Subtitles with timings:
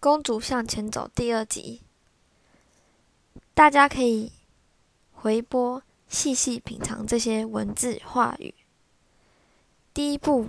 [0.00, 1.82] 公主向前走第二集，
[3.52, 4.32] 大家可以
[5.12, 8.54] 回播细细品尝这些文字话语。
[9.92, 10.48] 第一步，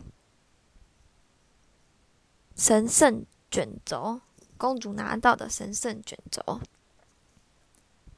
[2.55, 4.21] 神圣卷轴，
[4.55, 6.61] 公主拿到的神圣卷轴。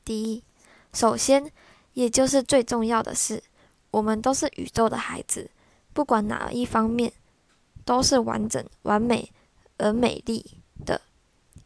[0.05, 0.43] 第一，
[0.93, 1.51] 首先，
[1.93, 3.41] 也就是最重要的是，
[3.89, 5.49] 我们都是宇宙的孩子，
[5.93, 7.11] 不管哪一方面，
[7.83, 9.33] 都是完整、完美
[9.79, 10.59] 而美丽。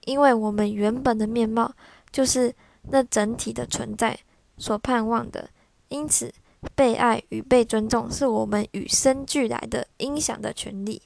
[0.05, 1.73] 因为我们原本的面貌
[2.11, 4.17] 就是那整体的存在
[4.57, 5.49] 所盼望的，
[5.89, 6.33] 因此
[6.75, 11.01] 被爱与被尊重是我们与生俱来的应享的权利。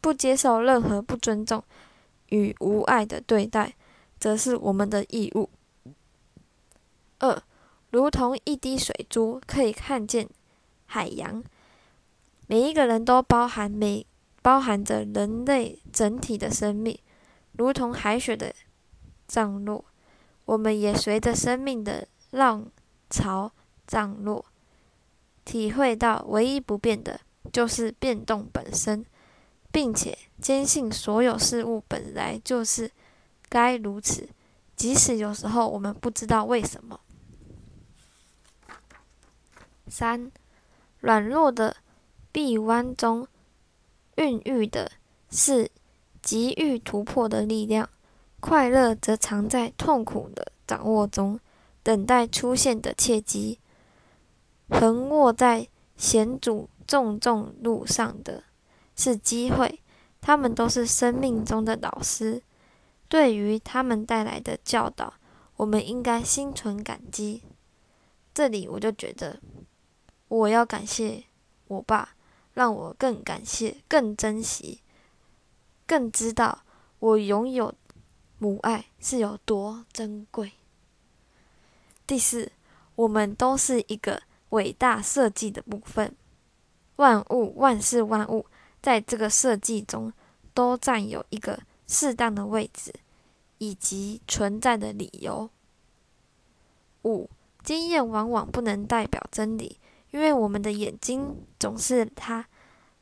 [0.00, 1.64] 不接受任何不尊重
[2.28, 3.74] 与无爱的对待，
[4.18, 5.48] 则是我们的义务。
[7.18, 7.42] 二，
[7.90, 10.28] 如同一滴水珠可以看见
[10.84, 11.42] 海洋，
[12.46, 14.06] 每一个人都包含每
[14.42, 16.98] 包含着人类整体的生命。
[17.58, 18.54] 如同海水的
[19.26, 19.84] 涨落，
[20.44, 22.70] 我们也随着生命的浪
[23.08, 23.50] 潮
[23.86, 24.44] 涨落，
[25.44, 29.06] 体会到唯一不变的就是变动本身，
[29.72, 32.90] 并且坚信所有事物本来就是
[33.48, 34.28] 该如此，
[34.76, 37.00] 即使有时候我们不知道为什么。
[39.88, 40.30] 三，
[41.00, 41.76] 软弱的
[42.30, 43.26] 臂弯中
[44.16, 44.92] 孕育的
[45.30, 45.70] 是。
[46.26, 47.88] 急欲突破的力量，
[48.40, 51.38] 快乐则藏在痛苦的掌握中，
[51.84, 53.60] 等待出现的契机。
[54.68, 58.42] 横卧在险阻重重路上的
[58.96, 59.78] 是机会，
[60.20, 62.42] 他们都是生命中的老师。
[63.08, 65.14] 对于他们带来的教导，
[65.58, 67.44] 我们应该心存感激。
[68.34, 69.38] 这里我就觉得，
[70.26, 71.22] 我要感谢
[71.68, 72.16] 我爸，
[72.54, 74.80] 让我更感谢、更珍惜。
[75.86, 76.64] 更知道
[76.98, 77.74] 我拥有
[78.38, 80.52] 母爱是有多珍贵。
[82.06, 82.52] 第四，
[82.94, 86.14] 我们都是一个伟大设计的部分，
[86.96, 88.46] 万物、万事万物
[88.82, 90.12] 在这个设计中
[90.52, 92.92] 都占有一个适当的位置
[93.58, 95.48] 以及存在的理由。
[97.04, 97.30] 五，
[97.62, 99.78] 经验往往不能代表真理，
[100.10, 102.46] 因为我们的眼睛总是它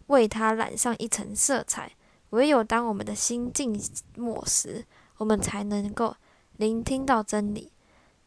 [0.08, 1.92] 为它染上一层色彩。
[2.34, 3.80] 唯有当我们的心静
[4.16, 4.84] 默时，
[5.18, 6.16] 我们才能够
[6.56, 7.70] 聆听到真理。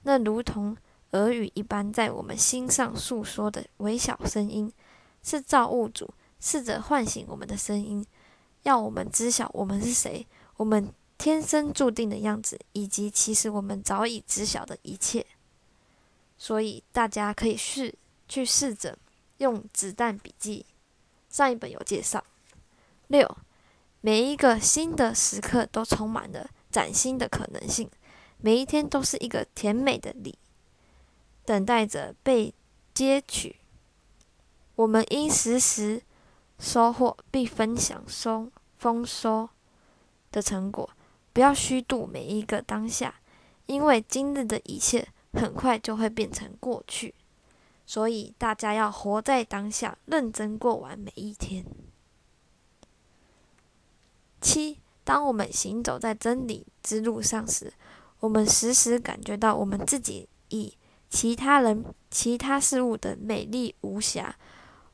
[0.03, 0.77] 那如同
[1.11, 4.71] 耳语一般，在我们心上诉说的微小声音，
[5.23, 6.09] 是造物主
[6.39, 8.05] 试着唤醒我们的声音，
[8.63, 10.25] 要我们知晓我们是谁，
[10.55, 15.25] 我们天生注定的样子，以及其实我们早已知晓的一切。
[16.37, 17.93] 所以大家可以试
[18.29, 18.97] 去试着
[19.39, 20.65] 用子弹笔记，
[21.27, 22.23] 上一本有介绍。
[23.07, 23.37] 六。
[24.07, 27.91] 每一个新的时刻都充满了崭新的可能性，
[28.37, 30.39] 每一天都是一个甜美的礼，
[31.43, 32.53] 等待着被
[32.93, 33.57] 接取。
[34.75, 36.01] 我们应时时
[36.57, 39.49] 收获并分享收丰收
[40.31, 40.89] 的成果，
[41.33, 43.15] 不要虚度每一个当下，
[43.65, 47.13] 因为今日的一切很快就会变成过去。
[47.85, 51.65] 所以大家要活在当下，认真过完每一天。
[54.47, 57.73] 七，当我们行走在真理之路上时，
[58.21, 60.73] 我们时时感觉到我们自己以
[61.09, 64.33] 其他人、其他事物的美丽无瑕。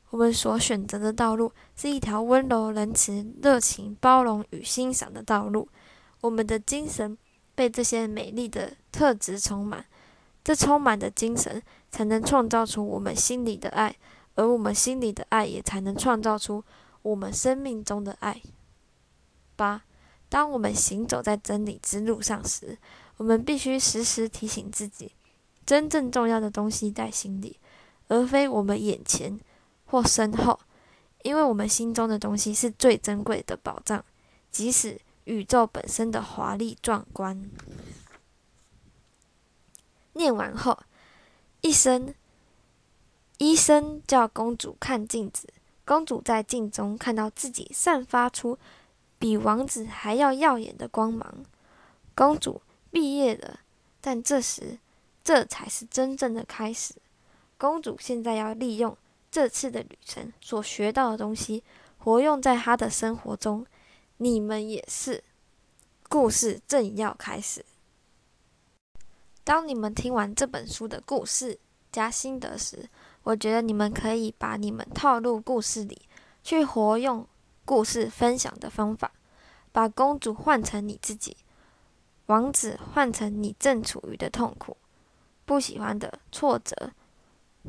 [0.10, 5.70] 我们所选择的道路是一条温柔、仁慈、热情、包容与欣赏的道路。
[6.22, 7.16] 我们的精神
[7.54, 9.86] 被这些美丽的特质充满，
[10.44, 11.62] 这充满的精神
[11.92, 13.96] 才能创造出我们心里的爱，
[14.34, 16.64] 而我们心里的爱也才能创造出
[17.04, 18.42] 我们生命中的爱。
[19.56, 19.84] 八，
[20.30, 22.78] 当我们行走在真理之路上时，
[23.18, 25.12] 我们必须时时提醒自己，
[25.66, 27.60] 真正重要的东西在心里，
[28.08, 29.40] 而非我们眼前
[29.86, 30.60] 或身后，
[31.22, 34.04] 因为我们心中的东西是最珍贵的宝藏，
[34.52, 37.50] 即使宇宙本身的华丽壮观。
[40.14, 40.80] 念完后，
[41.62, 42.14] 一生
[43.38, 45.48] 医生叫公主看镜子，
[45.86, 48.58] 公主在镜中看到自己散发出。
[49.24, 51.34] 比王子还要耀眼的光芒，
[52.14, 52.62] 公主
[52.92, 53.62] 毕业了，
[54.02, 54.78] 但这时
[55.24, 56.94] 这才是真正的开始。
[57.58, 58.98] 公主现在要利用
[59.32, 61.64] 这次的旅程所学到的东西，
[62.00, 63.66] 活用在她的生活中。
[64.18, 65.24] 你们也是，
[66.10, 67.64] 故事正要开始。
[69.46, 71.58] 当你们听完这本书的故事
[71.94, 72.90] 加心得时，
[73.24, 76.02] 我觉得你们可以把你们套入故事里，
[76.44, 77.26] 去活用。
[77.66, 79.12] 故事分享的方法，
[79.72, 81.38] 把公主换成你自己，
[82.26, 84.78] 王子换成你正处于的痛苦、
[85.46, 86.92] 不喜欢的挫折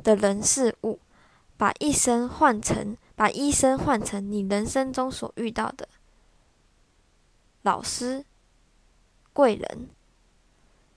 [0.02, 0.99] 的人事物，
[1.56, 5.88] 把一生换成，把医生换成你人生中所遇到的
[7.62, 8.25] 老师、
[9.32, 9.88] 贵人。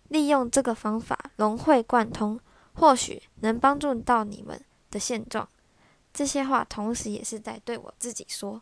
[0.09, 2.39] 利用这个方法融会贯通，
[2.73, 5.49] 或许能帮助到你们的现状。
[6.13, 8.61] 这些话同时也是在对我自己说。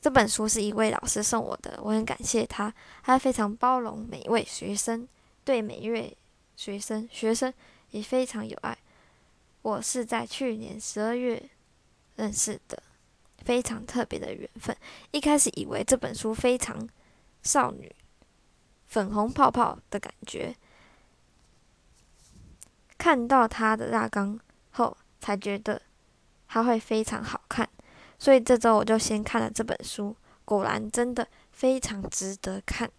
[0.00, 2.72] 这本书是一位老师送我的，我很感谢他，
[3.02, 5.06] 他非常包容每一位学生，
[5.44, 6.16] 对每一位
[6.56, 7.52] 学生学生
[7.90, 8.76] 也非常有爱。
[9.62, 11.42] 我是在去年十二月
[12.16, 12.82] 认识的，
[13.44, 14.76] 非常特别的缘分。
[15.10, 16.88] 一开始以为这本书非常
[17.42, 17.94] 少女。
[18.86, 20.56] 粉红泡泡的感觉，
[22.96, 24.40] 看到它的大纲
[24.70, 25.82] 后，才觉得
[26.46, 27.68] 它会非常好看，
[28.18, 32.90] 所以这周我就先看了这本书，果然真的非常值得看。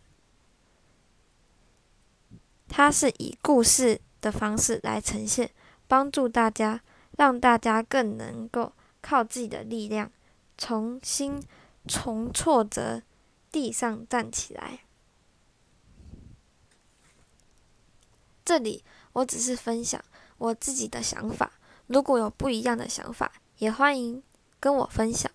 [2.68, 5.52] 它是以故事的方式来呈现，
[5.88, 6.82] 帮助大家，
[7.18, 8.72] 让大家更能够
[9.02, 10.12] 靠自己的力量，
[10.58, 11.42] 重新
[11.88, 13.02] 从挫折
[13.52, 14.82] 地上站起来。
[18.46, 18.84] 这里
[19.14, 20.04] 我只是分享
[20.38, 21.52] 我自己的想法，
[21.88, 24.24] 如果有不一样的想法，也欢迎
[24.60, 25.32] 跟我分享。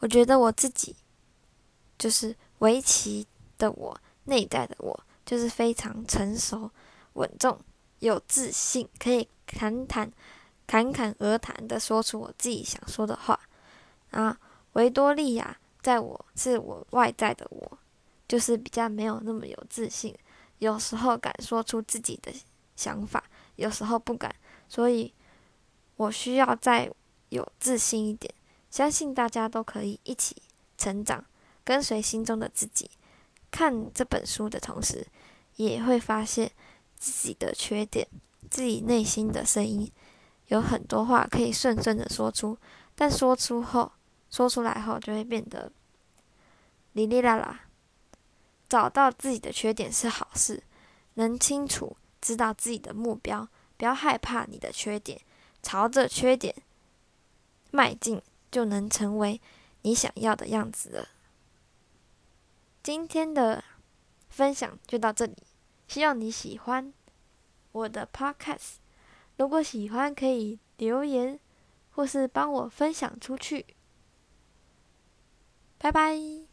[0.00, 0.94] 我觉得我自己
[1.98, 3.26] 就是围棋
[3.56, 6.70] 的我，内在的我就是非常成熟、
[7.14, 7.58] 稳重、
[7.98, 10.10] 有自信，可以侃侃
[10.66, 13.38] 侃侃而谈的说出我自己想说的话。
[14.10, 14.38] 啊，
[14.72, 17.78] 维多利亚在我是我外在的我，
[18.26, 20.16] 就是比较没有那么有自信。
[20.58, 22.32] 有时候敢说出自己的
[22.74, 23.22] 想法，
[23.56, 24.34] 有时候不敢，
[24.68, 25.12] 所以
[25.96, 26.90] 我需要再
[27.28, 28.32] 有自信一点。
[28.70, 30.36] 相信大家都可以一起
[30.76, 31.24] 成长，
[31.64, 32.90] 跟随心中的自己。
[33.50, 35.06] 看这本书的同时，
[35.56, 36.52] 也会发现
[36.96, 38.06] 自己的缺点，
[38.50, 39.90] 自己内心的声音，
[40.48, 42.58] 有很多话可以顺顺的说出，
[42.94, 43.92] 但说出后，
[44.30, 45.72] 说出来后就会变得
[46.92, 47.64] 哩哩啦啦。
[48.68, 50.62] 找到自己的缺点是好事，
[51.14, 53.48] 能清楚知道自己的目标，
[53.78, 55.18] 不要害怕你的缺点，
[55.62, 56.54] 朝着缺点
[57.70, 59.40] 迈进，就能成为
[59.82, 61.08] 你想要的样子了。
[62.82, 63.62] 今天的
[64.28, 65.36] 分享就到这里，
[65.86, 66.92] 希望你喜欢
[67.72, 68.76] 我的 podcast。
[69.36, 71.38] 如果喜欢，可以留言
[71.90, 73.66] 或是帮我分享出去。
[75.78, 76.47] 拜拜。